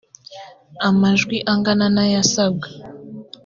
amajwi 0.87 1.37
angana 1.51 1.85
nayasabwaga. 1.95 2.67